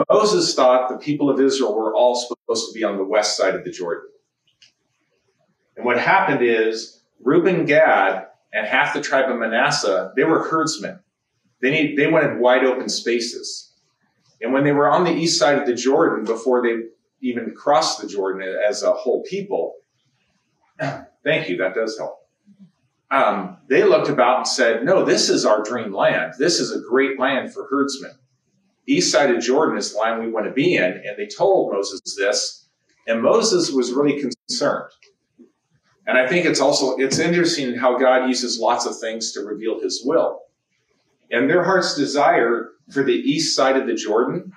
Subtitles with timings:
[0.10, 3.56] Moses thought the people of Israel were all supposed to be on the west side
[3.56, 4.10] of the Jordan.
[5.76, 11.00] And what happened is Reuben, Gad, and half the tribe of Manasseh, they were herdsmen.
[11.62, 13.74] They, need, they wanted wide open spaces.
[14.42, 16.76] And when they were on the east side of the Jordan, before they
[17.22, 19.76] even crossed the Jordan as a whole people,
[21.24, 22.20] thank you, that does help.
[23.12, 26.34] Um, they looked about and said, No, this is our dream land.
[26.38, 28.12] This is a great land for herdsmen.
[28.88, 30.84] East side of Jordan is the land we want to be in.
[30.84, 32.68] And they told Moses this,
[33.08, 34.92] and Moses was really concerned.
[36.08, 39.80] And I think it's also it's interesting how God uses lots of things to reveal
[39.82, 40.42] his will.
[41.32, 44.52] And their heart's desire for the east side of the Jordan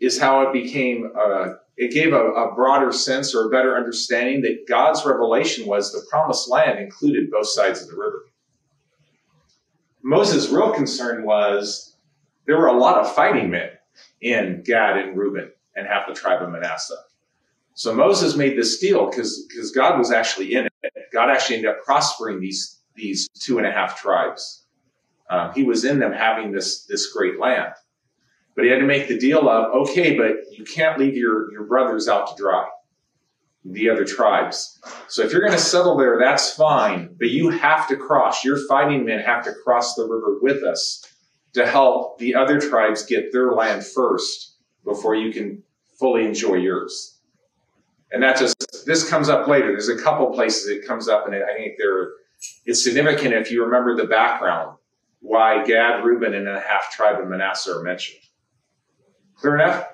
[0.00, 4.42] is how it became, uh, it gave a, a, broader sense or a better understanding
[4.42, 8.26] that God's revelation was the promised land included both sides of the river.
[10.02, 11.96] Moses' real concern was
[12.46, 13.70] there were a lot of fighting men
[14.20, 16.98] in Gad and Reuben and half the tribe of Manasseh.
[17.74, 20.94] So Moses made this deal because God was actually in it.
[21.12, 24.64] God actually ended up prospering these, these two and a half tribes.
[25.28, 27.72] Um, he was in them having this, this great land.
[28.54, 31.64] But he had to make the deal of, okay, but you can't leave your, your
[31.64, 32.68] brothers out to dry,
[33.64, 34.80] the other tribes.
[35.08, 38.58] So if you're going to settle there, that's fine, but you have to cross, your
[38.68, 41.04] fighting men have to cross the river with us
[41.54, 45.62] to help the other tribes get their land first before you can
[45.98, 47.18] fully enjoy yours.
[48.12, 49.68] And that just, this comes up later.
[49.68, 52.12] There's a couple places it comes up, and I think there,
[52.66, 54.76] it's significant if you remember the background
[55.20, 58.20] why Gad, Reuben, and a half tribe of Manasseh are mentioned.
[59.36, 59.86] Clear enough?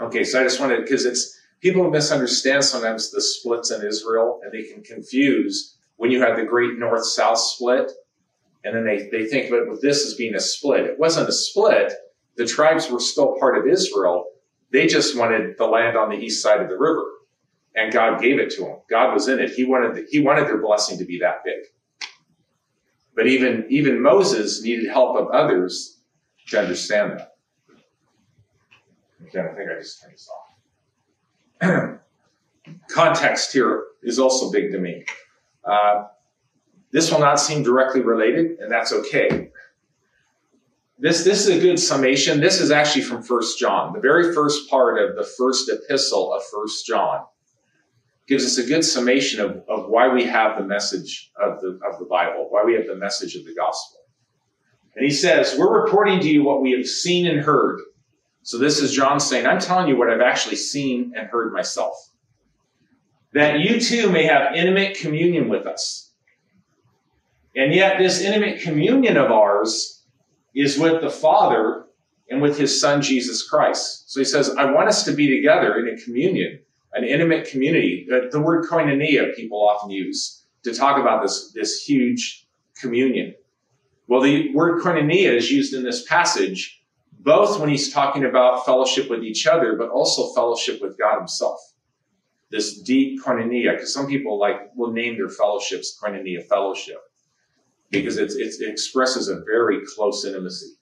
[0.00, 4.52] Okay, so I just wanted, because it's, people misunderstand sometimes the splits in Israel and
[4.52, 7.90] they can confuse when you have the great north south split.
[8.64, 10.84] And then they, they think of it with this as being a split.
[10.84, 11.92] It wasn't a split.
[12.36, 14.26] The tribes were still part of Israel.
[14.72, 17.04] They just wanted the land on the east side of the river.
[17.74, 18.78] And God gave it to them.
[18.90, 19.50] God was in it.
[19.50, 22.08] He wanted, the, he wanted their blessing to be that big.
[23.14, 26.00] But even, even Moses needed help of others
[26.48, 27.35] to understand that.
[29.36, 30.28] Okay, I think I just turned this
[31.60, 32.00] off.
[32.90, 35.04] Context here is also big to me.
[35.64, 36.04] Uh,
[36.90, 39.50] this will not seem directly related, and that's okay.
[40.98, 42.40] This, this is a good summation.
[42.40, 46.42] This is actually from First John, the very first part of the first epistle of
[46.50, 47.24] First John
[48.26, 51.98] gives us a good summation of, of why we have the message of the, of
[51.98, 54.00] the Bible, why we have the message of the gospel.
[54.96, 57.80] And he says, We're reporting to you what we have seen and heard.
[58.46, 62.12] So this is John saying, I'm telling you what I've actually seen and heard myself.
[63.32, 66.12] That you too may have intimate communion with us.
[67.56, 70.04] And yet, this intimate communion of ours
[70.54, 71.86] is with the Father
[72.30, 74.12] and with his Son, Jesus Christ.
[74.12, 76.60] So he says, I want us to be together in a communion
[76.92, 78.06] an intimate community.
[78.08, 82.46] The, word koinonia people often use to talk about this, this huge
[82.80, 83.34] communion.
[84.06, 86.80] Well, the word koinonia is used in this passage
[87.26, 91.58] both when he's talking about fellowship with each other, but also fellowship with God himself.
[92.52, 96.98] This deep koinonia, because some people like will name their fellowships koinonia fellowship
[97.90, 100.74] because it's, it's, it expresses a very close intimacy.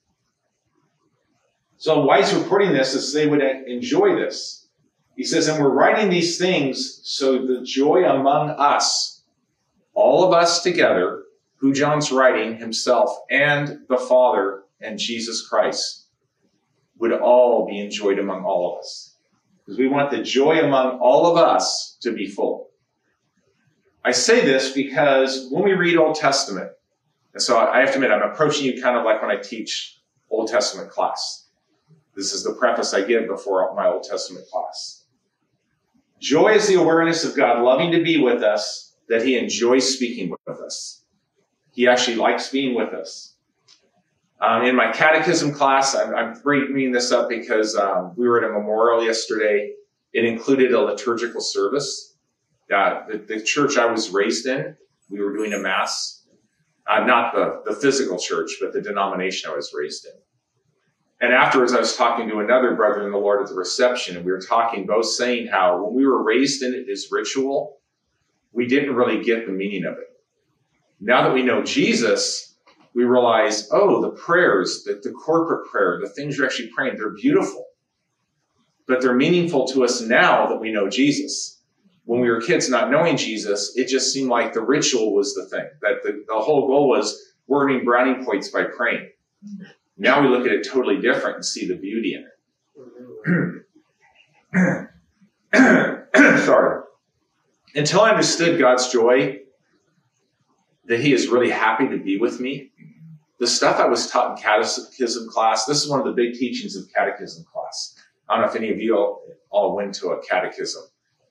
[1.78, 4.68] So why he's reporting this is they would enjoy this.
[5.16, 9.22] He says, and we're writing these things so the joy among us,
[9.94, 11.22] all of us together,
[11.56, 16.03] who John's writing himself and the Father and Jesus Christ,
[16.98, 19.16] would all be enjoyed among all of us.
[19.64, 22.68] Because we want the joy among all of us to be full.
[24.04, 26.70] I say this because when we read Old Testament,
[27.34, 29.98] And so I have to admit, I'm approaching you kind of like when I teach
[30.30, 31.48] Old Testament class.
[32.14, 35.04] This is the preface I give before my Old Testament class.
[36.20, 40.30] Joy is the awareness of God loving to be with us, that He enjoys speaking
[40.46, 41.02] with us.
[41.72, 43.33] He actually likes being with us.
[44.44, 48.50] Um, in my catechism class, I'm, I'm bringing this up because um, we were at
[48.50, 49.72] a memorial yesterday.
[50.12, 52.14] It included a liturgical service.
[52.72, 54.76] Uh, the, the church I was raised in,
[55.08, 56.24] we were doing a mass
[56.86, 60.12] uh, not the, the physical church, but the denomination I was raised in.
[61.20, 64.24] And afterwards, I was talking to another brother in the Lord at the reception, and
[64.24, 67.78] we were talking both saying how when we were raised in as ritual,
[68.52, 70.10] we didn't really get the meaning of it.
[71.00, 72.53] Now that we know Jesus,
[72.94, 77.10] we realize, oh, the prayers, the, the corporate prayer, the things you're actually praying, they're
[77.10, 77.66] beautiful.
[78.86, 81.54] But they're meaningful to us now that we know Jesus
[82.04, 85.46] when we were kids not knowing Jesus, it just seemed like the ritual was the
[85.46, 89.10] thing, that the, the whole goal was we're earning brownie points by praying.
[89.96, 92.24] Now we look at it totally different and see the beauty in
[94.54, 94.90] it.
[96.44, 96.82] Sorry.
[97.74, 99.40] Until I understood God's joy,
[100.86, 102.70] that He is really happy to be with me,
[103.38, 106.76] the stuff I was taught in catechism class, this is one of the big teachings
[106.76, 107.96] of catechism class.
[108.28, 110.84] I don't know if any of you all, all went to a catechism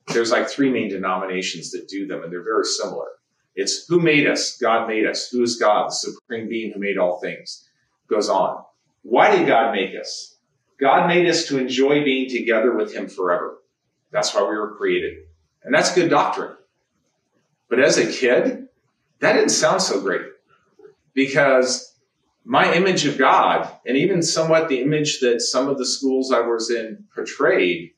[0.08, 3.06] there's like three main denominations that do them, and they're very similar.
[3.54, 4.56] It's who made us?
[4.58, 5.28] God made us.
[5.30, 5.88] Who is God?
[5.88, 7.68] The supreme being who made all things.
[8.08, 8.64] Goes on.
[9.02, 10.36] Why did God make us?
[10.78, 13.58] God made us to enjoy being together with Him forever.
[14.10, 15.24] That's why we were created.
[15.62, 16.56] And that's good doctrine.
[17.68, 18.68] But as a kid,
[19.20, 20.26] that didn't sound so great
[21.14, 21.93] because
[22.44, 26.40] my image of God, and even somewhat the image that some of the schools I
[26.40, 27.92] was in portrayed,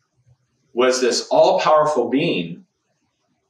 [0.73, 2.65] was this all powerful being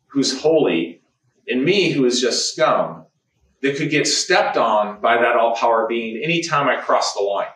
[0.07, 1.03] who's holy,
[1.49, 3.05] and me who is just scum
[3.63, 7.49] that could get stepped on by that all power being anytime I crossed the line.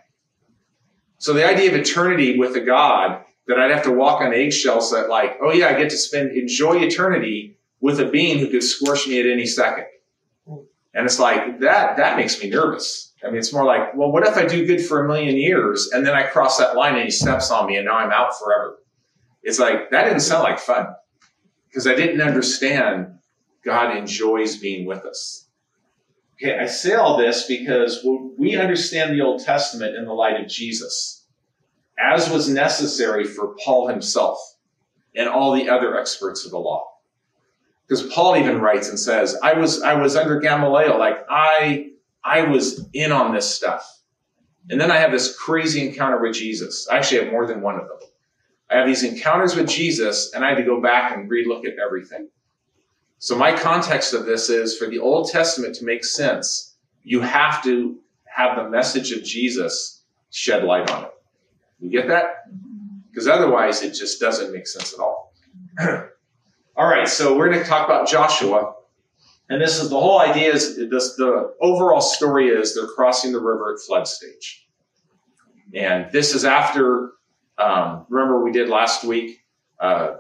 [1.19, 4.91] So the idea of eternity with a God that I'd have to walk on eggshells
[4.93, 8.63] that like, oh yeah, I get to spend, enjoy eternity with a being who could
[8.63, 9.87] squash me at any second.
[10.93, 13.10] And it's like, that, that makes me nervous.
[13.23, 15.91] I mean, it's more like, well, what if I do good for a million years
[15.93, 18.39] and then I cross that line and he steps on me and now I'm out
[18.39, 18.79] forever?
[19.43, 20.87] It's like, that didn't sound like fun
[21.69, 23.19] because I didn't understand
[23.63, 25.49] God enjoys being with us.
[26.43, 28.07] Okay, I say all this because
[28.39, 31.27] we understand the Old Testament in the light of Jesus,
[31.99, 34.39] as was necessary for Paul himself
[35.15, 36.87] and all the other experts of the law.
[37.87, 41.90] Because Paul even writes and says, I was, I was under Gamaliel, like I,
[42.25, 44.01] I was in on this stuff.
[44.69, 46.87] And then I have this crazy encounter with Jesus.
[46.89, 47.99] I actually have more than one of them.
[48.71, 51.75] I have these encounters with Jesus, and I had to go back and relook at
[51.85, 52.29] everything.
[53.19, 57.63] So, my context of this is for the Old Testament to make sense, you have
[57.65, 61.15] to have the message of Jesus shed light on it.
[61.81, 62.45] You get that?
[63.11, 65.33] Because otherwise, it just doesn't make sense at all.
[66.77, 68.75] all right, so we're going to talk about Joshua.
[69.51, 73.41] And this is the whole idea is this, the overall story is they're crossing the
[73.41, 74.67] river at flood stage.
[75.75, 77.13] And this is after
[77.59, 79.41] um, remember we did last week?
[79.79, 80.17] Uh,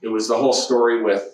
[0.00, 1.28] it was the whole story with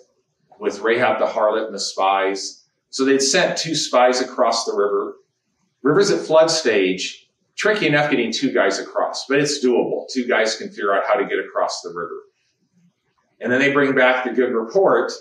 [0.59, 2.65] with Rahab the harlot and the spies.
[2.89, 5.15] So they'd sent two spies across the river.
[5.83, 7.27] River's at flood stage.
[7.55, 10.05] Tricky enough getting two guys across, but it's doable.
[10.09, 12.23] Two guys can figure out how to get across the river.
[13.41, 15.11] And then they bring back the good report.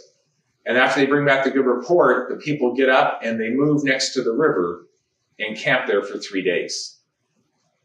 [0.69, 3.85] And after they bring back the good report, the people get up and they move
[3.85, 4.87] next to the river
[5.39, 6.99] and camp there for three days.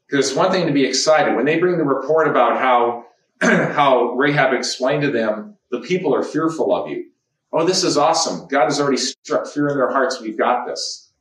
[0.05, 1.33] Because it's one thing to be excited.
[1.33, 3.05] When they bring the report about how,
[3.41, 7.05] how Rahab explained to them, the people are fearful of you.
[7.53, 8.49] Oh, this is awesome.
[8.49, 10.19] God has already struck fear in their hearts.
[10.19, 11.13] We've got this.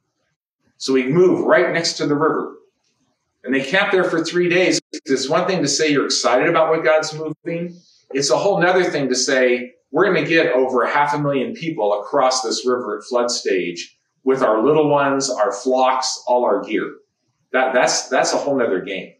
[0.78, 2.56] So we move right next to the river.
[3.44, 4.80] And they camp there for three days.
[4.92, 7.80] It's one thing to say you're excited about what God's moving.
[8.10, 11.54] It's a whole nother thing to say, we're going to get over half a million
[11.54, 16.64] people across this river at flood stage with our little ones, our flocks, all our
[16.64, 16.96] gear.
[17.52, 19.12] That, that's, that's a whole nother game.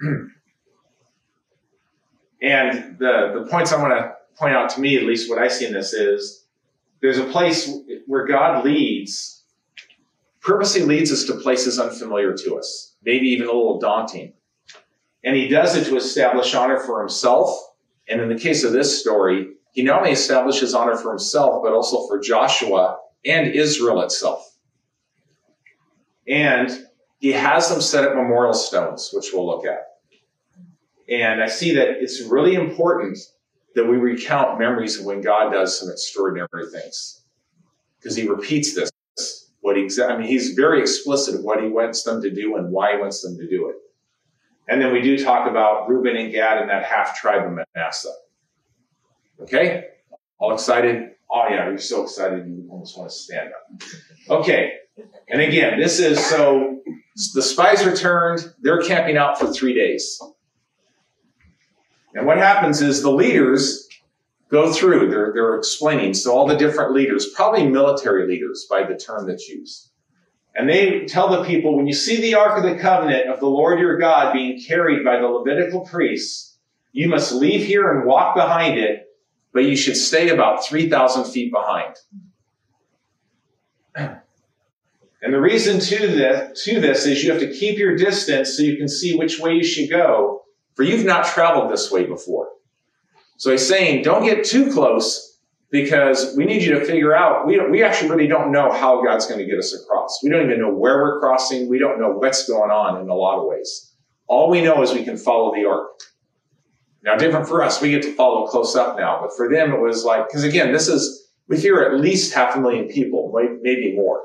[2.42, 5.48] and the, the points I want to point out to me, at least what I
[5.48, 6.44] see in this is
[7.00, 7.72] there's a place
[8.06, 9.44] where God leads,
[10.40, 14.34] purposely leads us to places unfamiliar to us, maybe even a little daunting.
[15.22, 17.58] And he does it to establish honor for himself.
[18.08, 21.72] And in the case of this story, he not only establishes honor for himself, but
[21.72, 24.56] also for Joshua and Israel itself.
[26.28, 26.70] And
[27.18, 29.80] he has them set up memorial stones, which we'll look at.
[31.08, 33.18] And I see that it's really important
[33.74, 37.24] that we recount memories of when God does some extraordinary things.
[37.98, 38.90] Because he repeats this
[39.64, 42.70] what exa- I mean, he's very explicit of what he wants them to do and
[42.70, 43.76] why he wants them to do it.
[44.68, 48.14] And then we do talk about Reuben and Gad and that half tribe of Manasseh.
[49.40, 49.88] Okay?
[50.38, 51.10] All excited?
[51.30, 53.82] Oh yeah, you're so excited you almost want to stand up.
[54.30, 54.72] Okay.
[55.28, 56.80] And again, this is so
[57.34, 60.20] the spies returned, they're camping out for three days.
[62.14, 63.88] And what happens is the leaders
[64.50, 66.14] go through, they're, they're explaining.
[66.14, 69.90] So all the different leaders, probably military leaders by the term that's used.
[70.56, 73.46] And they tell the people, when you see the Ark of the Covenant of the
[73.46, 76.58] Lord your God being carried by the Levitical priests,
[76.92, 79.08] you must leave here and walk behind it,
[79.52, 81.96] but you should stay about 3,000 feet behind.
[85.24, 88.62] And the reason to this, to this is you have to keep your distance so
[88.62, 90.42] you can see which way you should go,
[90.74, 92.50] for you've not traveled this way before.
[93.38, 95.33] So he's saying, don't get too close
[95.74, 99.26] because we need you to figure out, we, we actually really don't know how God's
[99.26, 100.20] going to get us across.
[100.22, 101.68] We don't even know where we're crossing.
[101.68, 103.92] We don't know what's going on in a lot of ways.
[104.28, 106.00] All we know is we can follow the ark.
[107.02, 109.80] Now, different for us, we get to follow close up now, but for them, it
[109.80, 113.96] was like, because again, this is, we hear at least half a million people, maybe
[113.96, 114.22] more,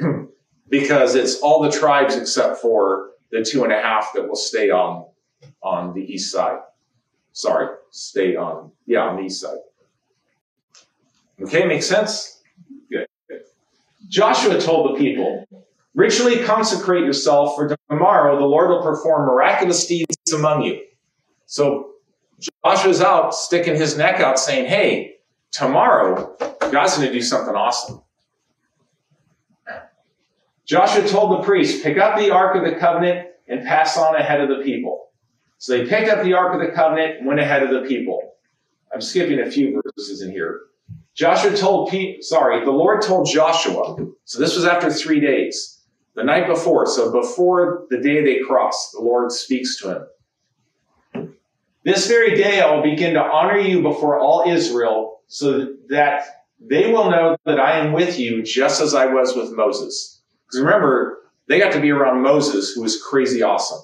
[0.68, 4.70] because it's all the tribes except for the two and a half that will stay
[4.70, 5.06] on,
[5.62, 6.58] on the east side.
[7.30, 9.58] Sorry, stay on, yeah, on the east side.
[11.42, 12.42] Okay, makes sense?
[12.90, 13.06] Good.
[14.08, 15.44] Joshua told the people,
[15.94, 20.80] ritually consecrate yourself for tomorrow the Lord will perform miraculous deeds among you.
[21.46, 21.94] So
[22.64, 25.16] Joshua's out sticking his neck out saying, hey,
[25.50, 26.36] tomorrow
[26.70, 28.02] God's going to do something awesome.
[30.66, 34.40] Joshua told the priests, pick up the Ark of the Covenant and pass on ahead
[34.40, 35.08] of the people.
[35.58, 38.32] So they picked up the Ark of the Covenant and went ahead of the people.
[38.92, 40.60] I'm skipping a few verses in here.
[41.14, 43.96] Joshua told Pete, sorry, the Lord told Joshua.
[44.24, 45.80] So this was after three days.
[46.14, 50.08] The night before, so before the day they crossed, the Lord speaks to
[51.14, 51.28] him.
[51.84, 56.90] This very day I will begin to honor you before all Israel so that they
[56.92, 60.22] will know that I am with you just as I was with Moses.
[60.46, 63.80] Because remember, they got to be around Moses, who was crazy awesome.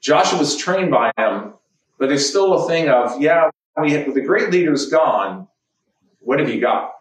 [0.00, 1.54] Joshua was trained by him,
[1.98, 5.48] but there's still a thing of, yeah, we have, the great leader's gone.
[6.22, 6.92] What have you got?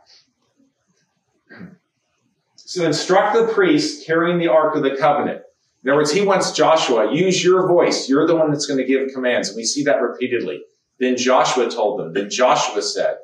[2.56, 5.42] So instruct the priest carrying the Ark of the Covenant.
[5.84, 8.08] In other words, he wants Joshua, use your voice.
[8.08, 9.50] You're the one that's going to give commands.
[9.50, 10.62] And we see that repeatedly.
[11.00, 12.14] Then Joshua told them.
[12.14, 13.18] Then Joshua said.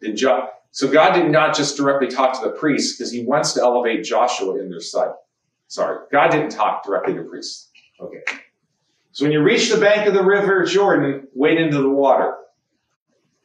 [0.00, 3.52] Then jo- so God did not just directly talk to the priests because he wants
[3.54, 5.12] to elevate Joshua in their sight.
[5.68, 7.70] Sorry, God didn't talk directly to priests.
[8.00, 8.22] Okay.
[9.12, 12.34] So when you reach the bank of the river Jordan, wade into the water.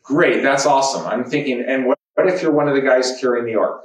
[0.09, 1.05] Great, that's awesome.
[1.05, 3.83] I'm thinking, and what, what if you're one of the guys carrying the ark?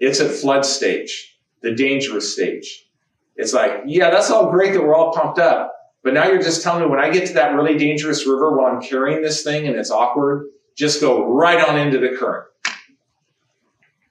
[0.00, 2.88] It's at flood stage, the dangerous stage.
[3.36, 5.72] It's like, yeah, that's all great that we're all pumped up.
[6.02, 8.74] But now you're just telling me when I get to that really dangerous river while
[8.74, 12.48] I'm carrying this thing and it's awkward, just go right on into the current.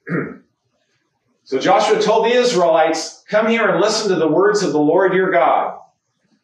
[1.43, 5.13] so Joshua told the Israelites, come here and listen to the words of the Lord
[5.13, 5.79] your God.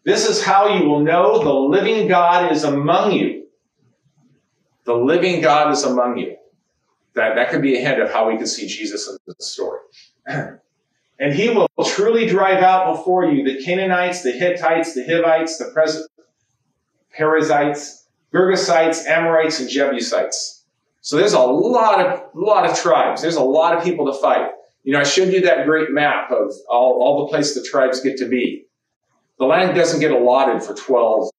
[0.04, 3.47] This is how you will know the living God is among you.
[4.88, 6.38] The living God is among you.
[7.14, 9.82] That, that could be a hint of how we could see Jesus in the story.
[10.28, 15.72] and he will truly drive out before you the Canaanites, the Hittites, the Hivites, the
[15.74, 16.08] Pres-
[17.14, 20.64] Perizzites, Girgasites, Amorites, and Jebusites.
[21.02, 23.22] So there's a lot of lot of tribes.
[23.22, 24.52] There's a lot of people to fight.
[24.84, 28.00] You know, I showed you that great map of all, all the places the tribes
[28.00, 28.68] get to be
[29.38, 31.30] the land doesn't get allotted for 12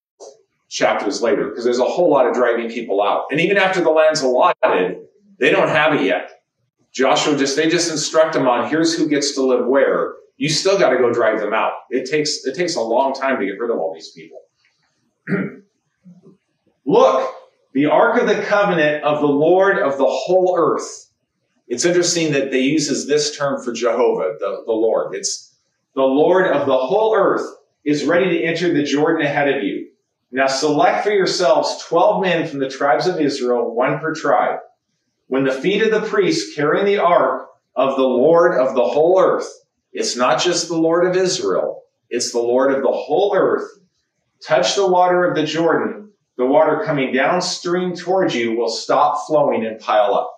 [0.68, 3.26] chapters later because there's a whole lot of driving people out.
[3.30, 4.98] And even after the land's allotted,
[5.38, 6.42] they don't have it yet.
[6.92, 10.14] Joshua just, they just instruct them on here's who gets to live where.
[10.36, 11.72] You still got to go drive them out.
[11.90, 14.40] It takes, it takes a long time to get rid of all these people.
[16.86, 17.34] Look,
[17.74, 21.10] the Ark of the Covenant of the Lord of the whole earth.
[21.66, 25.14] It's interesting that they uses this term for Jehovah, the, the Lord.
[25.14, 25.56] It's
[25.94, 27.44] the Lord of the whole earth
[27.84, 29.88] is ready to enter the Jordan ahead of you.
[30.30, 34.58] Now select for yourselves 12 men from the tribes of Israel, one per tribe.
[35.26, 39.18] When the feet of the priests carrying the ark of the Lord of the whole
[39.20, 39.48] earth,
[39.92, 43.68] it's not just the Lord of Israel, it's the Lord of the whole earth,
[44.46, 49.66] touch the water of the Jordan, the water coming downstream towards you will stop flowing
[49.66, 50.32] and pile up.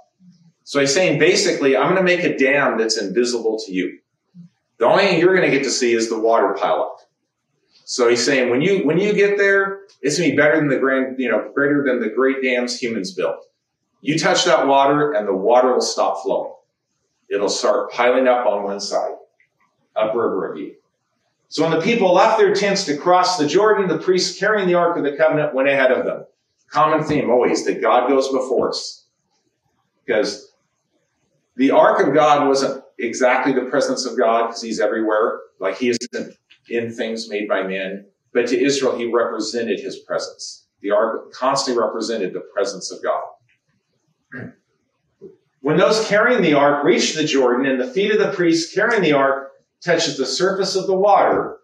[0.65, 3.99] So he's saying basically, I'm going to make a dam that's invisible to you.
[4.79, 7.10] The only thing you're going to get to see is the water pile up.
[7.91, 10.79] So he's saying when you when you get there, it's gonna be better than the
[10.79, 13.45] grand, you know, greater than the great dams humans built.
[14.01, 16.53] You touch that water and the water will stop flowing.
[17.29, 19.17] it'll start piling up on one side,
[19.97, 20.77] upriver of you.
[21.49, 24.75] So when the people left their tents to cross the Jordan, the priests carrying the
[24.75, 26.27] Ark of the Covenant went ahead of them.
[26.69, 29.05] Common theme always that God goes before us.
[30.07, 30.53] Because
[31.57, 35.41] the Ark of God wasn't exactly the presence of God because he's everywhere.
[35.59, 36.37] Like he isn't
[36.69, 38.07] in things made by men.
[38.33, 40.67] But to Israel, he represented his presence.
[40.83, 43.23] The Ark constantly represented the presence of God.
[45.63, 49.03] When those carrying the ark reach the Jordan and the feet of the priests carrying
[49.03, 49.53] the ark
[49.85, 51.59] touches the surface of the water,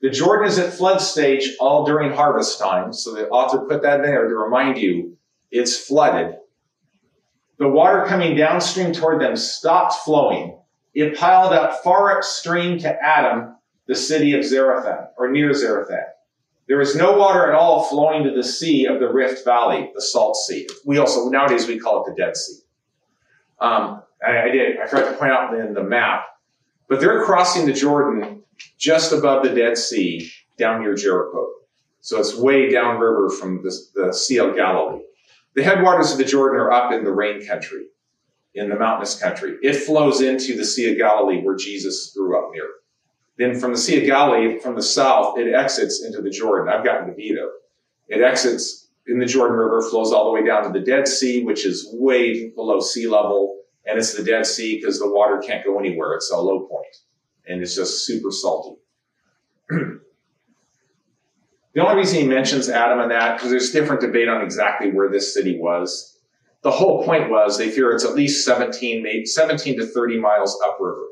[0.00, 2.92] the Jordan is at flood stage all during harvest time.
[2.92, 5.16] So the author put that there to remind you
[5.50, 6.36] it's flooded.
[7.58, 10.56] The water coming downstream toward them stopped flowing.
[10.94, 13.56] It piled up far upstream to Adam,
[13.90, 16.04] the city of Zarethan, or near Zarethan.
[16.68, 20.00] There is no water at all flowing to the sea of the Rift Valley, the
[20.00, 20.68] Salt Sea.
[20.84, 22.60] We also, nowadays, we call it the Dead Sea.
[23.58, 24.78] Um, I, I, did.
[24.78, 26.26] I forgot to point out in the map,
[26.86, 28.44] but they're crossing the Jordan
[28.78, 31.48] just above the Dead Sea down near Jericho.
[32.00, 35.02] So it's way downriver from the, the Sea of Galilee.
[35.56, 37.86] The headwaters of the Jordan are up in the rain country,
[38.54, 39.56] in the mountainous country.
[39.64, 42.68] It flows into the Sea of Galilee where Jesus grew up near.
[43.40, 46.68] Then from the Sea of Galilee, from the south, it exits into the Jordan.
[46.70, 47.48] I've gotten to Vito.
[48.06, 51.42] It exits in the Jordan River flows all the way down to the Dead Sea,
[51.42, 53.62] which is way below sea level.
[53.86, 56.12] And it's the Dead Sea because the water can't go anywhere.
[56.16, 56.94] It's a low point
[57.46, 58.76] and it's just super salty.
[59.70, 60.00] the
[61.78, 65.32] only reason he mentions Adam and that, because there's different debate on exactly where this
[65.32, 66.18] city was.
[66.60, 70.60] The whole point was they fear it's at least 17, maybe 17 to 30 miles
[70.62, 71.06] upriver.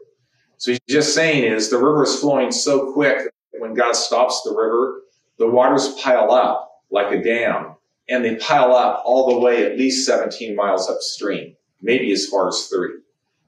[0.58, 4.50] So he's just saying is the river is flowing so quick when God stops the
[4.50, 5.02] river,
[5.38, 7.76] the waters pile up like a dam
[8.08, 12.48] and they pile up all the way at least 17 miles upstream, maybe as far
[12.48, 12.94] as 30.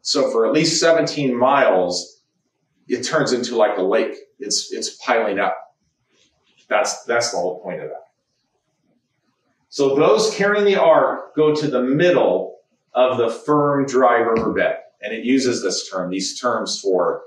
[0.02, 2.22] So for at least 17 miles,
[2.88, 4.14] it turns into like a lake.
[4.38, 5.56] It's, it's piling up.
[6.68, 8.06] That's, that's the whole point of that.
[9.68, 12.58] So those carrying the ark go to the middle
[12.94, 14.76] of the firm, dry riverbed.
[15.02, 17.22] And it uses this term, these terms for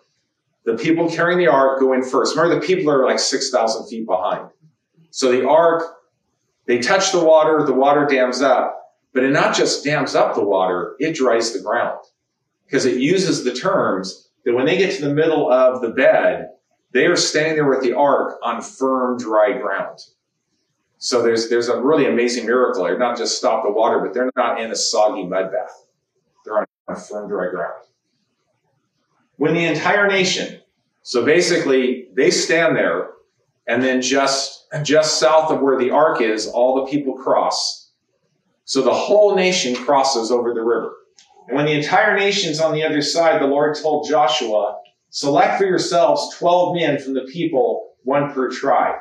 [0.65, 2.35] the people carrying the ark go in first.
[2.35, 4.49] Remember, the people are like 6,000 feet behind.
[5.09, 5.83] So the ark
[6.65, 10.43] they touch the water, the water dams up, but it not just dams up the
[10.43, 11.99] water, it dries the ground.
[12.65, 16.49] Because it uses the terms that when they get to the middle of the bed,
[16.93, 19.99] they are standing there with the ark on firm, dry ground.
[20.97, 22.97] So there's, there's a really amazing miracle here.
[22.97, 25.82] Not just stop the water, but they're not in a soggy mud bath.
[26.87, 27.83] On firm, dry ground.
[29.37, 30.61] When the entire nation,
[31.01, 33.09] so basically they stand there
[33.67, 37.91] and then just just south of where the ark is, all the people cross.
[38.65, 40.93] So the whole nation crosses over the river.
[41.47, 45.65] And when the entire nation's on the other side, the Lord told Joshua, select for
[45.65, 48.95] yourselves 12 men from the people, one per tribe.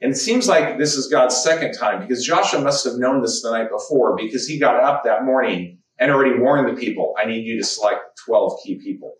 [0.00, 3.42] And it seems like this is God's second time because Joshua must have known this
[3.42, 7.26] the night before because he got up that morning and already warned the people, I
[7.26, 9.14] need you to select 12 key people.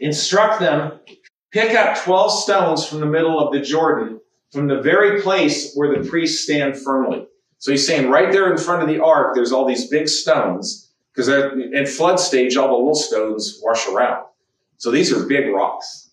[0.00, 1.00] Instruct them,
[1.52, 4.20] pick up 12 stones from the middle of the Jordan
[4.52, 7.26] from the very place where the priests stand firmly.
[7.58, 10.90] So he's saying right there in front of the ark, there's all these big stones
[11.12, 14.24] because at flood stage, all the little stones wash around.
[14.76, 16.10] So these are big rocks.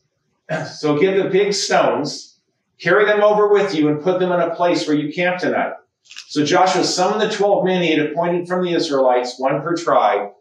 [0.73, 2.39] So get the big stones,
[2.79, 5.73] carry them over with you and put them in a place where you camp tonight.
[6.05, 10.31] So Joshua summoned the 12 men he had appointed from the Israelites, one per tribe.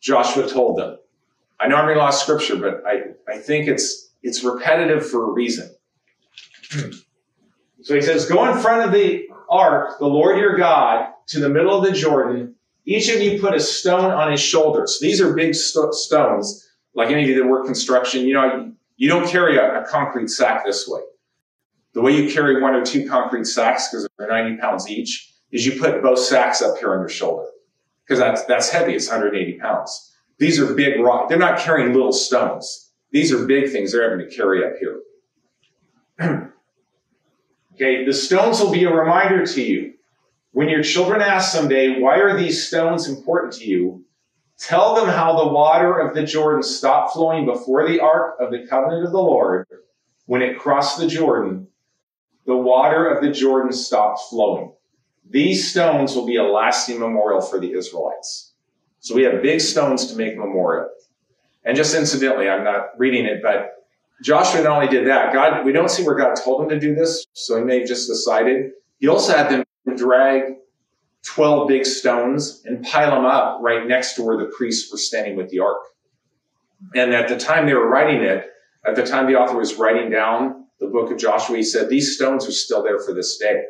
[0.00, 0.98] Joshua told them.
[1.60, 5.74] I lot of scripture, but I, I think it's, it's repetitive for a reason.
[7.82, 11.48] So he says, Go in front of the ark, the Lord your God, to the
[11.48, 12.54] middle of the Jordan.
[12.86, 14.98] Each of you put a stone on his shoulders.
[15.00, 16.68] These are big st- stones.
[16.94, 20.28] Like any of you that work construction, you know, you don't carry a, a concrete
[20.28, 21.00] sack this way.
[21.94, 25.64] The way you carry one or two concrete sacks, because they're 90 pounds each, is
[25.64, 27.46] you put both sacks up here on your shoulder.
[28.04, 28.94] Because that's, that's heavy.
[28.94, 30.12] It's 180 pounds.
[30.38, 31.28] These are big rock.
[31.28, 32.90] They're not carrying little stones.
[33.12, 36.50] These are big things they're having to carry up here.
[37.74, 39.94] Okay, the stones will be a reminder to you.
[40.52, 44.04] When your children ask someday, why are these stones important to you?
[44.60, 48.64] Tell them how the water of the Jordan stopped flowing before the ark of the
[48.68, 49.66] covenant of the Lord.
[50.26, 51.66] When it crossed the Jordan,
[52.46, 54.72] the water of the Jordan stopped flowing.
[55.28, 58.52] These stones will be a lasting memorial for the Israelites.
[59.00, 60.88] So we have big stones to make memorial.
[61.64, 63.84] And just incidentally, I'm not reading it, but
[64.22, 66.94] Joshua not only did that, God, we don't see where God told him to do
[66.94, 68.72] this, so he may have just decided.
[68.98, 69.64] He also had them
[69.96, 70.42] drag
[71.24, 75.36] 12 big stones and pile them up right next to where the priests were standing
[75.36, 75.78] with the ark.
[76.94, 78.46] And at the time they were writing it,
[78.86, 82.16] at the time the author was writing down the book of Joshua, he said, these
[82.16, 83.62] stones are still there for this day.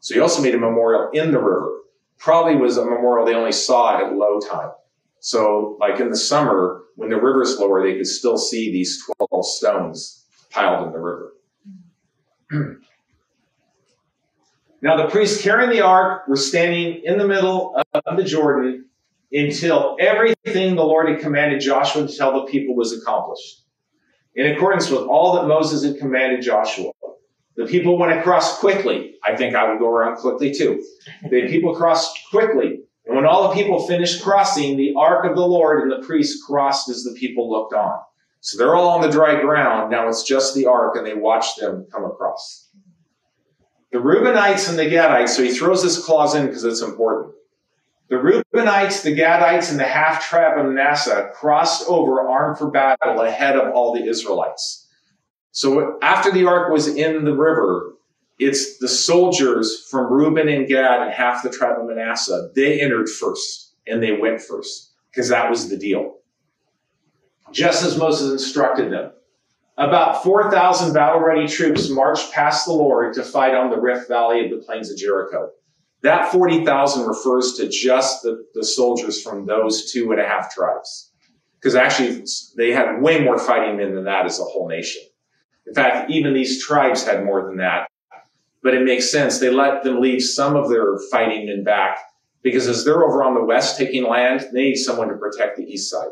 [0.00, 1.78] So he also made a memorial in the river.
[2.18, 4.70] Probably was a memorial they only saw at low time.
[5.20, 9.46] So like in the summer, when the river's lower, they could still see these 12
[9.46, 11.32] stones piled in the river.
[14.82, 18.86] now the priests carrying the ark were standing in the middle of the Jordan
[19.32, 23.61] until everything the Lord had commanded Joshua to tell the people was accomplished.
[24.34, 26.92] In accordance with all that Moses had commanded Joshua.
[27.56, 29.16] The people went across quickly.
[29.22, 30.82] I think I would go around quickly too.
[31.28, 32.80] The people crossed quickly.
[33.04, 36.42] And when all the people finished crossing, the ark of the Lord and the priests
[36.44, 37.98] crossed as the people looked on.
[38.40, 39.90] So they're all on the dry ground.
[39.90, 42.70] Now it's just the ark and they watch them come across.
[43.92, 47.34] The Reubenites and the Gadites, so he throws this clause in because it's important.
[48.12, 53.22] The Reubenites, the Gadites, and the half tribe of Manasseh crossed over armed for battle
[53.22, 54.86] ahead of all the Israelites.
[55.52, 57.94] So after the ark was in the river,
[58.38, 62.50] it's the soldiers from Reuben and Gad and half the tribe of Manasseh.
[62.54, 66.16] They entered first and they went first because that was the deal.
[67.50, 69.12] Just as Moses instructed them.
[69.78, 74.44] About 4,000 battle ready troops marched past the Lord to fight on the Rift Valley
[74.44, 75.52] of the plains of Jericho.
[76.02, 81.12] That 40,000 refers to just the, the soldiers from those two and a half tribes.
[81.58, 82.24] Because actually,
[82.56, 85.02] they had way more fighting men than that as a whole nation.
[85.66, 87.88] In fact, even these tribes had more than that.
[88.64, 89.38] But it makes sense.
[89.38, 91.98] They let them leave some of their fighting men back
[92.42, 95.64] because as they're over on the west taking land, they need someone to protect the
[95.64, 96.10] east side.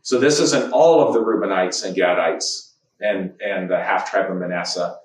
[0.00, 4.36] So this isn't all of the Reubenites and Gadites and, and the half tribe of
[4.38, 4.96] Manasseh,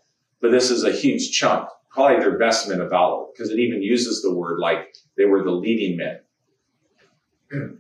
[0.42, 3.82] but this is a huge chunk probably their best men of valor because it even
[3.82, 6.20] uses the word like they were the leading men.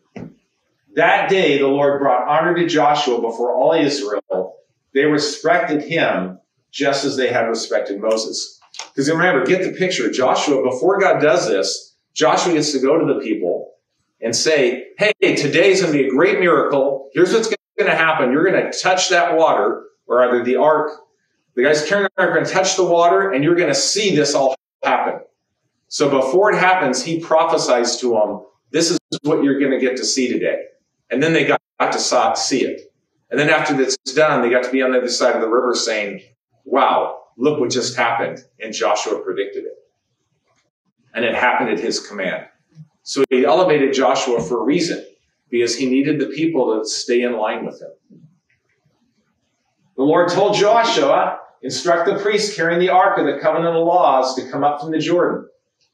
[0.95, 4.57] that day, the Lord brought honor to Joshua before all Israel.
[4.93, 6.39] They respected him
[6.71, 8.59] just as they had respected Moses.
[8.87, 10.11] Because remember, get the picture.
[10.11, 13.73] Joshua, before God does this, Joshua gets to go to the people
[14.21, 17.09] and say, Hey, today's going to be a great miracle.
[17.13, 18.31] Here's what's going to happen.
[18.31, 20.91] You're going to touch that water, or either the ark
[21.59, 24.33] the guys carrying are going to touch the water, and you're going to see this
[24.33, 25.19] all happen.
[25.89, 29.97] So before it happens, he prophesies to them, this is what you're going to get
[29.97, 30.63] to see today.
[31.09, 31.99] And then they got to
[32.37, 32.93] see it.
[33.29, 35.49] And then after that's done, they got to be on the other side of the
[35.49, 36.21] river saying,
[36.63, 38.39] wow, look what just happened.
[38.61, 39.75] And Joshua predicted it.
[41.13, 42.45] And it happened at his command.
[43.03, 45.05] So he elevated Joshua for a reason,
[45.49, 47.89] because he needed the people to stay in line with him.
[49.97, 54.35] The Lord told Joshua, Instruct the priests carrying the ark of the covenant of laws
[54.35, 55.49] to come up from the Jordan.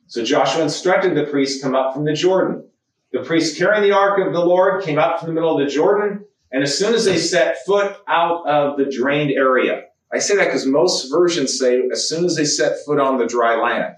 [0.07, 2.69] So Joshua instructed the priests come up from the Jordan.
[3.11, 5.73] The priests carrying the ark of the Lord came up from the middle of the
[5.73, 10.35] Jordan, and as soon as they set foot out of the drained area, I say
[10.35, 13.95] that because most versions say as soon as they set foot on the dry land.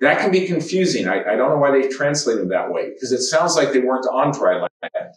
[0.00, 1.06] That can be confusing.
[1.06, 3.80] I, I don't know why they translate them that way, because it sounds like they
[3.80, 5.14] weren't on dry land.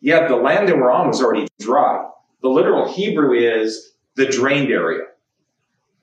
[0.00, 2.06] Yet the land they were on was already dry.
[2.42, 5.04] The literal Hebrew is the drained area.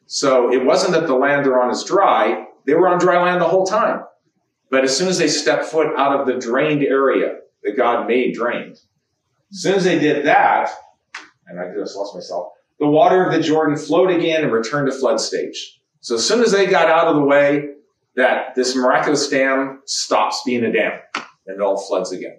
[0.08, 3.42] So it wasn't that the land they're on is dry, they were on dry land
[3.42, 4.06] the whole time.
[4.72, 8.34] But as soon as they stepped foot out of the drained area that God made
[8.34, 8.80] drained,
[9.52, 10.72] as soon as they did that,
[11.48, 14.98] and I just lost myself, the water of the Jordan flowed again and returned to
[14.98, 15.82] flood stage.
[16.00, 17.70] So as soon as they got out of the way,
[18.16, 22.38] that this miraculous dam stops being a dam and it all floods again.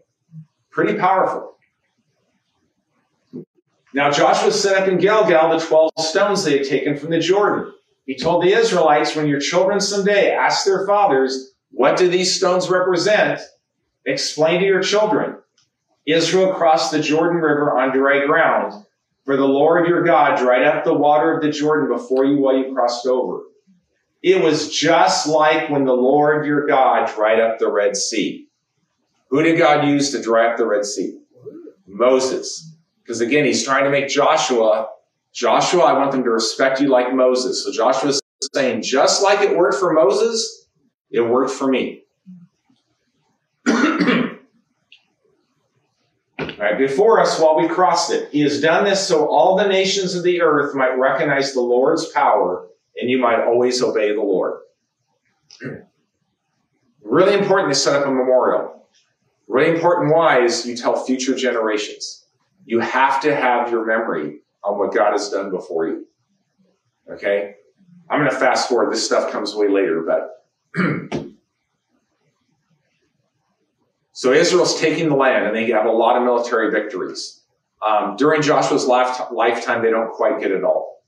[0.70, 1.55] Pretty powerful.
[3.96, 7.72] Now Joshua set up in Gilgal the 12 stones they had taken from the Jordan.
[8.04, 12.68] He told the Israelites, when your children someday ask their fathers, what do these stones
[12.68, 13.40] represent?
[14.04, 15.38] Explain to your children.
[16.04, 18.84] Israel crossed the Jordan River on dry ground,
[19.24, 22.58] for the Lord your God dried up the water of the Jordan before you while
[22.58, 23.44] you crossed over.
[24.22, 28.46] It was just like when the Lord your God dried up the Red Sea.
[29.30, 31.18] Who did God use to dry up the Red Sea?
[31.86, 32.75] Moses.
[33.06, 34.88] Because again, he's trying to make Joshua,
[35.32, 37.62] Joshua, I want them to respect you like Moses.
[37.62, 38.20] So Joshua's
[38.54, 40.66] saying, just like it worked for Moses,
[41.10, 42.02] it worked for me.
[46.58, 48.30] Right, before us while we crossed it.
[48.32, 52.06] He has done this so all the nations of the earth might recognize the Lord's
[52.06, 52.66] power
[52.98, 54.60] and you might always obey the Lord.
[57.02, 58.88] really important to set up a memorial.
[59.48, 62.25] Really important why is you tell future generations.
[62.66, 66.06] You have to have your memory on what God has done before you.
[67.10, 67.54] Okay?
[68.10, 68.92] I'm going to fast forward.
[68.92, 71.22] This stuff comes way later, but
[74.16, 77.42] So Israel's taking the land and they have a lot of military victories.
[77.86, 81.02] Um, during Joshua's lifetime, they don't quite get it all.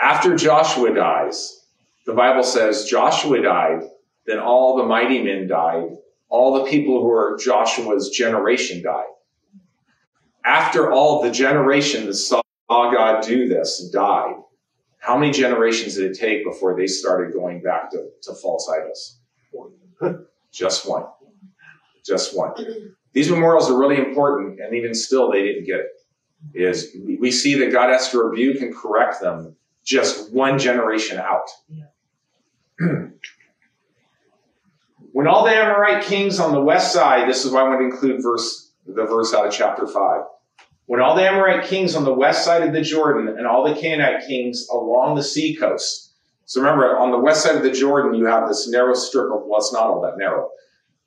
[0.00, 1.64] After Joshua dies,
[2.04, 3.82] the Bible says Joshua died,
[4.26, 5.90] then all the mighty men died,
[6.28, 9.06] all the people who were Joshua's generation died.
[10.48, 14.36] After all the generation that saw God do this died,
[14.98, 19.18] how many generations did it take before they started going back to, to false idols?
[20.50, 21.04] Just one.
[22.02, 22.54] Just one.
[23.12, 25.86] These memorials are really important, and even still, they didn't get it.
[26.54, 31.48] Is we see that God has to rebuke and correct them just one generation out.
[35.12, 37.86] When all the Amorite kings on the west side, this is why I want to
[37.86, 40.22] include verse the verse out of chapter five.
[40.88, 43.78] When all the Amorite kings on the west side of the Jordan and all the
[43.78, 46.14] Canaanite kings along the sea coast.
[46.46, 49.42] So remember, on the west side of the Jordan, you have this narrow strip of,
[49.44, 50.48] well, it's not all that narrow,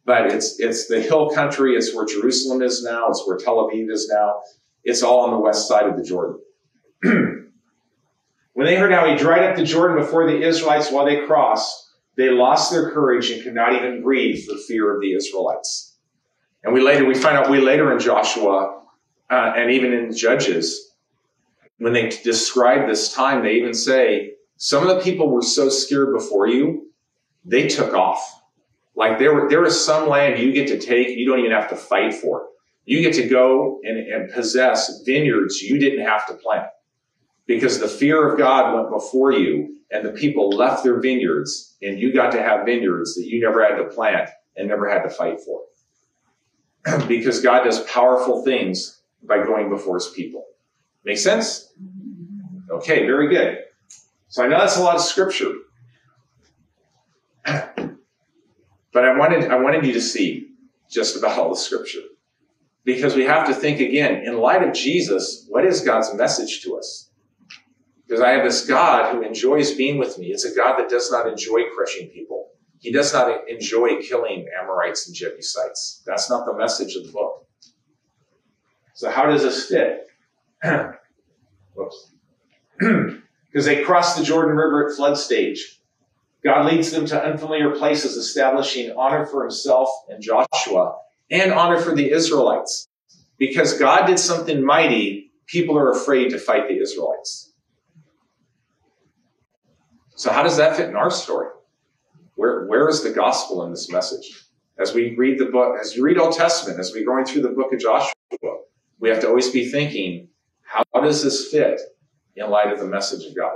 [0.06, 1.74] but it's, it's the hill country.
[1.74, 3.10] It's where Jerusalem is now.
[3.10, 4.42] It's where Tel Aviv is now.
[4.84, 6.40] It's all on the west side of the Jordan.
[8.54, 11.90] when they heard how he dried up the Jordan before the Israelites while they crossed,
[12.18, 15.98] they lost their courage and could not even breathe for fear of the Israelites.
[16.64, 18.81] And we later, we find out we later in Joshua
[19.32, 20.92] uh, and even in Judges,
[21.78, 26.14] when they describe this time, they even say, some of the people were so scared
[26.14, 26.92] before you,
[27.46, 28.42] they took off.
[28.94, 31.70] Like there, were, there is some land you get to take, you don't even have
[31.70, 32.48] to fight for.
[32.86, 36.68] You get to go and, and possess vineyards you didn't have to plant
[37.48, 41.98] because the fear of God went before you and the people left their vineyards and
[41.98, 45.10] you got to have vineyards that you never had to plant and never had to
[45.10, 45.62] fight for.
[47.08, 50.46] because God does powerful things by going before his people.
[51.04, 51.74] Make sense?
[52.70, 53.60] Okay, very good.
[54.30, 55.54] So I know that's a lot of scripture.
[58.94, 60.50] But I wanted, I wanted you to see
[60.90, 62.02] just about all the scripture.
[62.84, 66.78] Because we have to think again, in light of Jesus, what is God's message to
[66.78, 67.10] us?
[68.06, 70.28] Because I have this God who enjoys being with me.
[70.28, 72.50] It's a God that does not enjoy crushing people.
[72.80, 76.02] He does not enjoy killing Amorites and Jebusites.
[76.06, 77.48] That's not the message of the book.
[78.94, 80.08] So how does this fit?
[81.76, 82.12] Whoops.
[83.52, 85.82] Because they cross the Jordan River at flood stage.
[86.42, 90.96] God leads them to unfamiliar places, establishing honor for himself and Joshua
[91.30, 92.88] and honor for the Israelites.
[93.38, 97.54] Because God did something mighty, people are afraid to fight the Israelites.
[100.16, 101.50] So, how does that fit in our story?
[102.36, 104.46] Where, where is the gospel in this message?
[104.80, 107.50] As we read the book, as you read Old Testament, as we're going through the
[107.50, 108.12] book of Joshua,
[109.02, 110.30] we have to always be thinking,
[110.62, 111.82] how does this fit
[112.36, 113.56] in light of the message of God?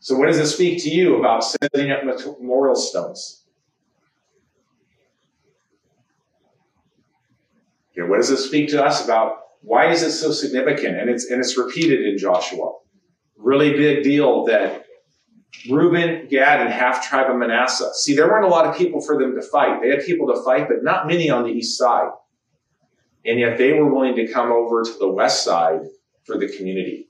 [0.00, 3.44] So, what does it speak to you about setting up memorial stones?
[7.92, 10.98] Okay, what does it speak to us about why is it so significant?
[10.98, 12.72] And it's and it's repeated in Joshua.
[13.38, 14.84] Really big deal that
[15.70, 17.94] Reuben, Gad, and half tribe of Manasseh.
[17.94, 19.80] See, there weren't a lot of people for them to fight.
[19.80, 22.10] They had people to fight, but not many on the east side.
[23.24, 25.80] And yet they were willing to come over to the west side
[26.24, 27.08] for the community.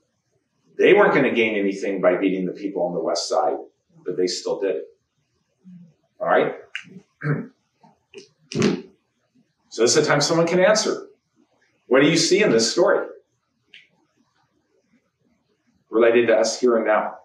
[0.77, 3.57] They weren't going to gain anything by beating the people on the west side,
[4.05, 4.85] but they still did it.
[6.19, 6.55] All right?
[9.69, 11.07] so this is a time someone can answer.
[11.87, 13.07] What do you see in this story?
[15.89, 17.15] Related to us here and now.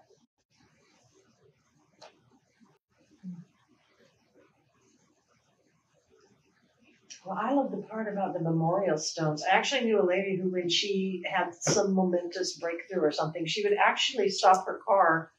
[7.31, 9.45] Well, I love the part about the memorial stones.
[9.45, 13.63] I actually knew a lady who, when she had some momentous breakthrough or something, she
[13.63, 15.31] would actually stop her car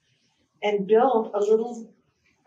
[0.63, 1.93] and build a little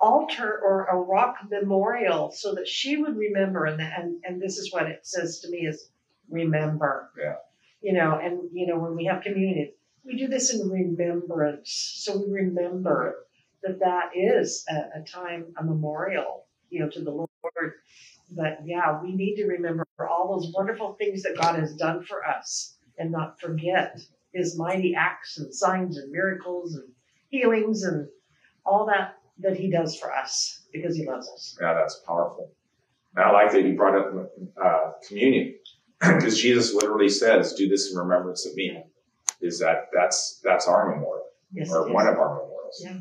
[0.01, 3.67] altar or a rock memorial so that she would remember.
[3.67, 5.91] And, and, and this is what it says to me is
[6.31, 7.11] remember.
[7.23, 7.35] Yeah.
[7.83, 9.73] You know, and, you know, when we have communion,
[10.07, 11.71] we do this in remembrance.
[11.97, 13.27] So we remember
[13.63, 17.29] that that is a, a time, a memorial, you know, to the Lord
[18.35, 22.27] but yeah, we need to remember all those wonderful things that God has done for
[22.27, 24.01] us and not forget
[24.33, 26.89] his mighty acts and signs and miracles and
[27.29, 28.09] healings and
[28.65, 31.59] all that that he does for us because he loves us.
[31.61, 32.53] Yeah, that's powerful.
[33.17, 34.31] And I like that you brought up
[34.63, 35.55] uh, communion
[36.01, 38.83] because Jesus literally says, "Do this in remembrance of me."
[39.41, 42.83] Is that that's that's our memorial yes, or one of our memorials?
[42.83, 42.99] Yeah.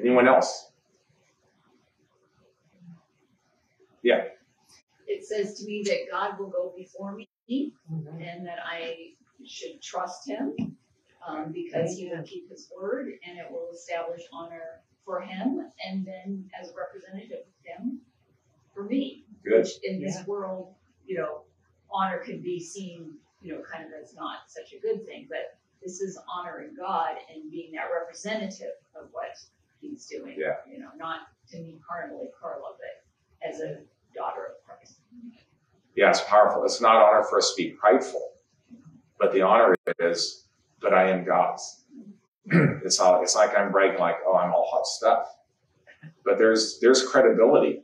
[0.00, 0.72] Anyone else?
[4.08, 4.24] Yeah.
[5.06, 8.22] It says to me that God will go before me mm-hmm.
[8.22, 9.12] and that I
[9.44, 10.54] should trust him
[11.26, 16.06] um, because he will keep his word and it will establish honor for him and
[16.06, 18.00] then as a representative of him
[18.74, 19.24] for me.
[19.44, 19.58] Good.
[19.58, 20.74] Which in this world,
[21.06, 21.42] you know,
[21.90, 25.58] honor can be seen, you know, kind of as not such a good thing, but
[25.82, 29.36] this is honoring God and being that representative of what
[29.80, 30.36] he's doing.
[30.38, 30.56] Yeah.
[30.70, 33.78] You know, not to me carnally, Carla, but as a
[34.14, 35.00] daughter of Christ.
[35.96, 36.64] Yeah, it's powerful.
[36.64, 38.32] It's not honor for us to be prideful,
[39.18, 40.46] but the honor is,
[40.80, 41.84] but I am God's.
[42.46, 45.26] it's all, it's like I'm bragging like, oh, I'm all hot stuff.
[46.24, 47.82] But there's there's credibility.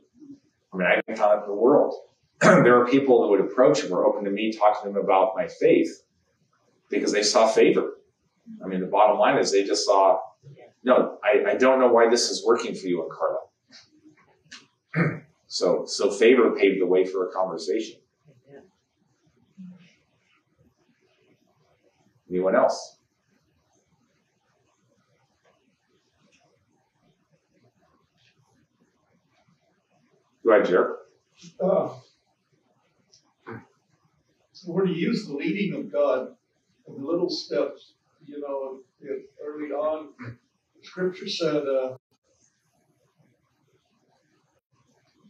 [0.73, 1.93] I mean, I can find it the world.
[2.41, 5.33] there are people who would approach and were open to me talking to them about
[5.35, 6.03] my faith
[6.89, 7.97] because they saw favor.
[8.63, 10.19] I mean, the bottom line is they just saw,
[10.83, 13.39] no, I, I don't know why this is working for you and Carla.
[15.55, 17.95] so so favor paved the way for a conversation.
[22.29, 22.97] Anyone else?
[30.43, 30.97] Go ahead, Jared.
[31.63, 31.93] Uh,
[34.67, 36.35] we're to use the leading of God
[36.85, 37.93] in little steps.
[38.25, 40.09] You know, if early on,
[40.83, 41.95] Scripture said uh,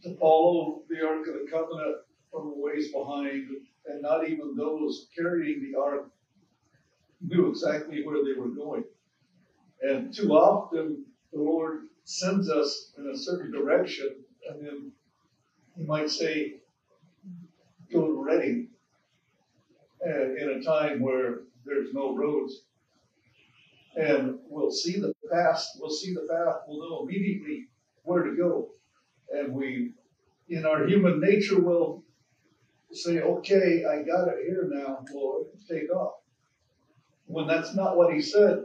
[0.02, 1.96] to follow the Ark of the Covenant
[2.30, 3.48] from a ways behind,
[3.86, 6.10] and not even those carrying the Ark
[7.20, 8.84] knew exactly where they were going.
[9.82, 14.16] And too often, the Lord sends us in a certain direction,
[14.48, 14.92] and then
[15.76, 16.56] He might say,
[17.92, 18.68] go to Redding
[20.06, 22.62] uh, in a time where there's no roads.
[23.96, 27.68] And we'll see the past, we'll see the path, we'll know immediately
[28.02, 28.70] where to go.
[29.32, 29.92] And we,
[30.48, 32.04] in our human nature, will
[32.92, 36.14] say, okay, I got it here now, Lord, take off.
[37.26, 38.64] When that's not what he said,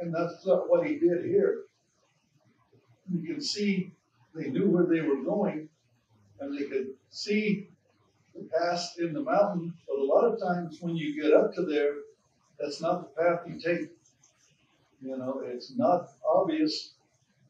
[0.00, 1.64] and that's not what he did here.
[3.12, 3.92] You can see
[4.34, 5.68] they knew where they were going,
[6.40, 7.68] and they could see
[8.34, 11.62] the path in the mountain, but a lot of times when you get up to
[11.62, 11.92] there,
[12.58, 13.90] that's not the path you take.
[15.00, 16.94] You know, it's not obvious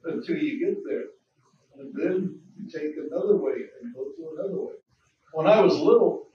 [0.05, 1.05] until you get there.
[1.79, 4.75] And then you take another way and go to another way.
[5.33, 6.29] When I was little,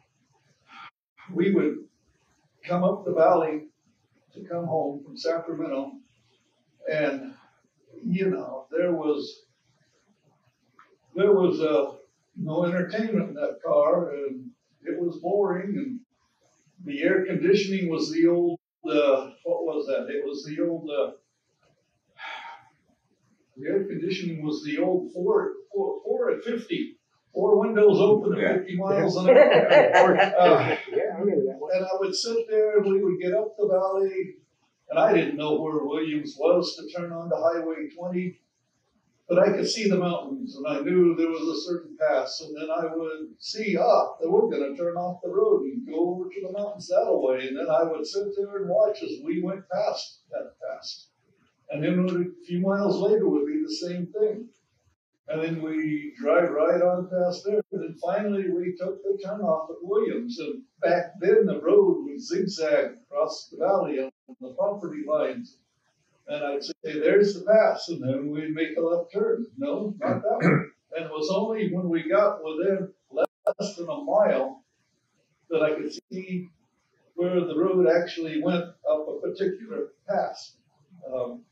[1.34, 1.86] we would
[2.66, 3.68] come up the valley
[4.34, 5.94] to come home from Sacramento,
[6.92, 7.34] and
[8.06, 9.44] you know, there was
[11.16, 11.96] there was uh,
[12.36, 14.50] no entertainment in that car, and
[14.84, 16.00] it was boring, and
[16.86, 20.14] the air conditioning was the old uh, what was that?
[20.14, 21.12] It was the old uh,
[23.60, 26.98] the air conditioning was the old Ford four, four at fifty,
[27.34, 28.54] four windows open at Yeah.
[28.58, 30.18] fifty miles an hour.
[30.18, 31.72] Uh, Yeah, I remember that one.
[31.76, 34.36] and I would sit there and we would get up the valley.
[34.90, 38.40] And I didn't know where Williams was to turn onto Highway 20,
[39.28, 42.42] but I could see the mountains and I knew there was a certain pass.
[42.42, 45.86] And then I would see, ah, that we're going to turn off the road and
[45.86, 47.50] go over to the mountains that way.
[47.50, 51.09] And then I would sit there and watch as we went past that pass.
[51.72, 54.48] And then a few miles later would be the same thing.
[55.28, 57.62] And then we drive right on past there.
[57.72, 60.40] And then finally we took the turnoff at Williams.
[60.40, 64.10] And back then the road would zigzag across the valley on
[64.42, 65.58] the property lines.
[66.28, 67.90] And I'd say, there's the pass.
[67.90, 69.46] And then we'd make a left turn.
[69.58, 70.72] No, not that one.
[70.96, 74.64] And it was only when we got within less than a mile
[75.52, 76.50] that I could see
[77.14, 80.56] where the road actually went up a particular pass.
[81.14, 81.44] Um,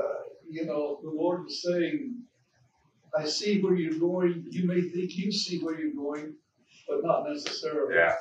[0.00, 2.22] uh, you know, the Lord was saying,
[3.16, 4.44] I see where you're going.
[4.50, 6.34] You may think you see where you're going,
[6.88, 7.96] but not necessarily.
[7.96, 8.14] Yeah.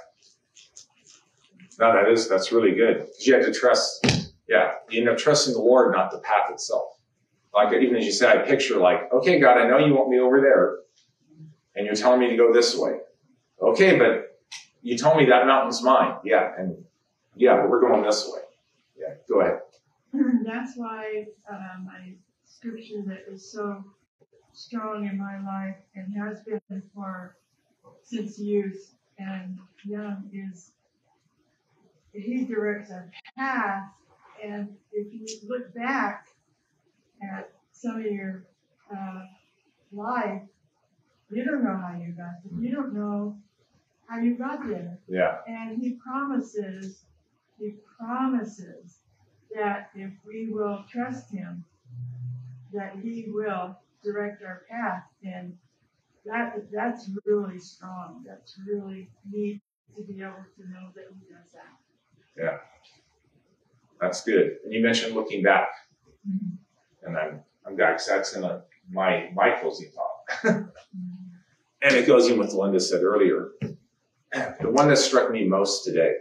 [1.79, 4.05] No, that is that's really good because you have to trust.
[4.47, 6.97] Yeah, you know, trusting the Lord, not the path itself.
[7.53, 10.19] Like even as you said, I picture like, okay, God, I know you want me
[10.19, 10.79] over there,
[11.75, 12.97] and you're telling me to go this way.
[13.61, 14.39] Okay, but
[14.81, 16.15] you told me that mountain's mine.
[16.23, 16.83] Yeah, and
[17.35, 18.41] yeah, but we're going this way.
[18.97, 19.59] Yeah, go ahead.
[20.45, 22.13] That's why um, my
[22.45, 23.83] scripture that is so
[24.53, 27.37] strong in my life and has been for
[28.03, 30.71] since youth and young is
[32.13, 33.83] he directs our path.
[34.43, 36.27] And if you look back
[37.21, 38.45] at some of your
[38.91, 39.25] uh,
[39.91, 40.41] life,
[41.29, 42.59] you don't know how you got there.
[42.59, 43.37] You don't know
[44.07, 44.97] how you got there.
[45.07, 47.03] Yeah, And he promises,
[47.59, 48.98] he promises
[49.55, 51.63] that if we will trust him,
[52.73, 55.03] that he will direct our path.
[55.23, 55.57] And
[56.25, 58.23] that that's really strong.
[58.27, 59.61] That's really neat
[59.95, 62.41] to be able to know that he does that.
[62.41, 62.57] Yeah,
[63.99, 64.57] that's good.
[64.63, 65.69] And you mentioned looking back,
[66.27, 66.55] mm-hmm.
[67.07, 70.43] and I'm I'm back, 'cause that's in a, my, my closing thought.
[70.43, 70.63] Mm-hmm.
[71.81, 73.49] and it goes in with Linda said earlier.
[74.31, 76.13] The one that struck me most today,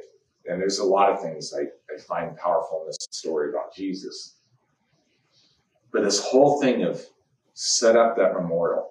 [0.48, 4.36] and there's a lot of things I, I find powerful in this story about Jesus,
[5.92, 7.04] but this whole thing of
[7.54, 8.90] set up that memorial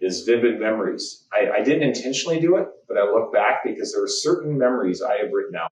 [0.00, 1.26] is vivid memories.
[1.32, 5.02] I, I didn't intentionally do it, but I look back because there are certain memories
[5.02, 5.70] I have written out.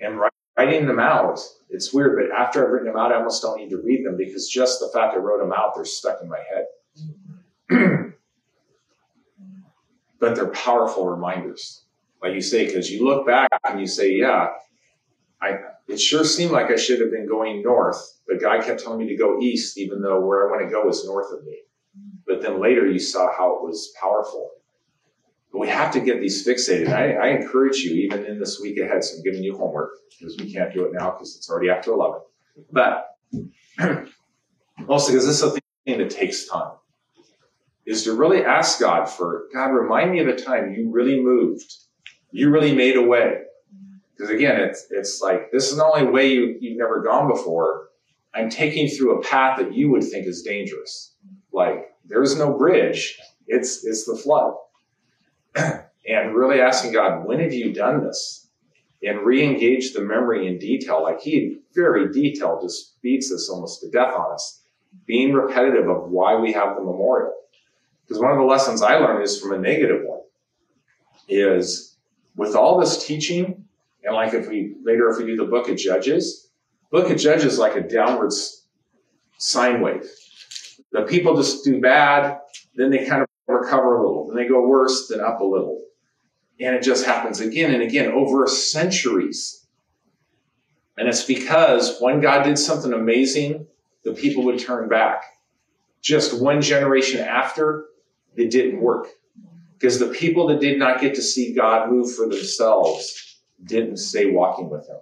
[0.00, 0.20] And
[0.56, 1.40] writing them out,
[1.70, 4.16] it's weird, but after I've written them out, I almost don't need to read them
[4.16, 6.66] because just the fact I wrote them out, they're stuck in my head.
[10.20, 11.84] but they're powerful reminders.
[12.22, 14.48] Like you say, because you look back and you say, yeah,
[15.40, 18.98] I, it sure seemed like I should have been going north, but God kept telling
[18.98, 21.58] me to go east, even though where I want to go is north of me.
[22.26, 24.50] But then later you saw how it was powerful.
[25.52, 26.88] But we have to get these fixated.
[26.88, 30.36] I, I encourage you, even in this week ahead, so I'm giving you homework because
[30.36, 32.20] we can't do it now because it's already after 11.
[32.70, 33.06] But
[34.88, 36.72] also because this is a thing that takes time,
[37.86, 41.72] is to really ask God for, God, remind me of a time you really moved.
[42.30, 43.42] You really made a way.
[44.16, 47.88] Because again, it's, it's like, this is the only way you, you've never gone before,
[48.34, 51.14] I'm taking you through a path that you would think is dangerous.
[51.52, 53.18] Like, there's no bridge.
[53.46, 54.54] It's, it's the flood.
[56.08, 58.48] and really asking God, when have you done this?
[59.02, 61.02] And re-engage the memory in detail.
[61.02, 64.62] Like he very detailed just beats us almost to death on us.
[65.06, 67.34] Being repetitive of why we have the memorial.
[68.02, 70.20] Because one of the lessons I learned is from a negative one
[71.28, 71.96] is
[72.38, 73.64] with all this teaching,
[74.04, 76.48] and like if we later if we do the book of Judges,
[76.90, 78.64] book of Judges like a downwards
[79.38, 80.08] sine wave.
[80.92, 82.38] The people just do bad,
[82.76, 85.84] then they kind of recover a little, then they go worse, then up a little.
[86.60, 89.66] And it just happens again and again over centuries.
[90.96, 93.66] And it's because when God did something amazing,
[94.04, 95.24] the people would turn back.
[96.02, 97.86] Just one generation after,
[98.36, 99.08] it didn't work.
[99.78, 104.30] Because the people that did not get to see God move for themselves didn't stay
[104.30, 104.98] walking with him.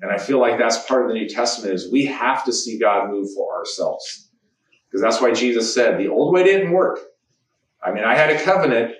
[0.00, 2.78] And I feel like that's part of the New Testament is we have to see
[2.78, 4.30] God move for ourselves.
[4.86, 7.00] Because that's why Jesus said the old way didn't work.
[7.84, 8.94] I mean, I had a covenant,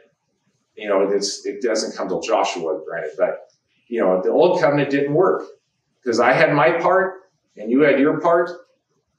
[0.76, 3.48] you know, it doesn't come till Joshua, granted, but,
[3.88, 5.46] you know, the old covenant didn't work
[6.02, 7.14] because I had my part
[7.56, 8.50] and you had your part.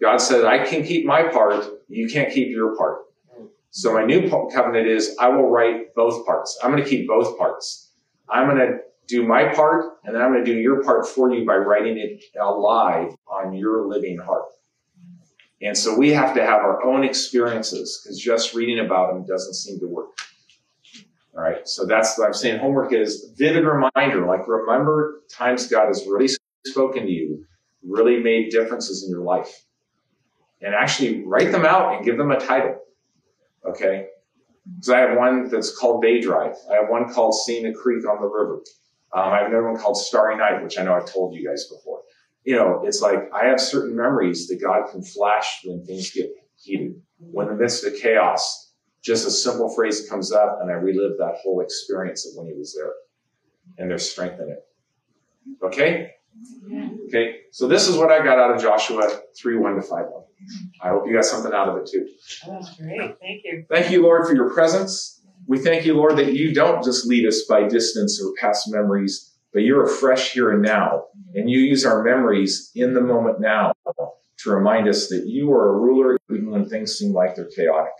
[0.01, 2.99] God said, I can keep my part, you can't keep your part.
[3.71, 6.57] So my new covenant is I will write both parts.
[6.63, 7.91] I'm going to keep both parts.
[8.27, 11.33] I'm going to do my part and then I'm going to do your part for
[11.33, 14.45] you by writing it alive on your living heart.
[15.61, 19.55] And so we have to have our own experiences because just reading about them doesn't
[19.55, 20.17] seem to work.
[21.35, 21.67] All right.
[21.67, 22.59] So that's what I'm saying.
[22.59, 24.25] Homework is vivid reminder.
[24.25, 26.29] Like remember times God has really
[26.65, 27.45] spoken to you,
[27.83, 29.65] really made differences in your life.
[30.61, 32.79] And actually write them out and give them a title.
[33.65, 34.07] Okay.
[34.75, 36.55] Because I have one that's called Day Drive.
[36.69, 38.61] I have one called Seeing a Creek on the River.
[39.13, 41.65] Um, I have another one called Starry Night, which I know I've told you guys
[41.65, 42.01] before
[42.43, 46.29] you know, it's like I have certain memories that God can flash when things get
[46.55, 47.01] heated.
[47.19, 51.17] When in the midst of chaos, just a simple phrase comes up and I relive
[51.19, 52.93] that whole experience of when he was there.
[53.77, 54.65] And there's strength in it.
[55.63, 56.11] Okay?
[57.07, 57.35] Okay.
[57.51, 60.23] So this is what I got out of Joshua 3 1 to 5 1.
[60.81, 62.07] I hope you got something out of it too.
[62.47, 63.17] Oh, that's great.
[63.19, 63.65] Thank you.
[63.69, 65.21] Thank you, Lord, for your presence.
[65.47, 69.33] We thank you, Lord, that you don't just lead us by distance or past memories,
[69.51, 71.05] but you're fresh here and now.
[71.33, 73.73] And you use our memories in the moment now
[74.39, 77.91] to remind us that you are a ruler even when things seem like they're chaotic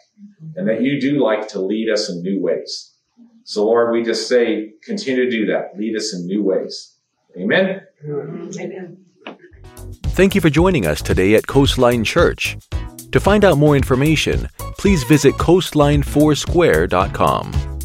[0.56, 2.96] and that you do like to lead us in new ways.
[3.44, 5.72] So, Lord, we just say, continue to do that.
[5.78, 6.96] Lead us in new ways.
[7.36, 7.82] Amen.
[8.06, 9.06] Amen.
[10.14, 12.58] Thank you for joining us today at Coastline Church.
[13.14, 14.48] To find out more information,
[14.78, 17.79] please visit coastlinefoursquare.com.